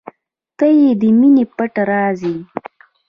[0.57, 0.67] •ته
[1.01, 2.35] د مینې پټ راز یې.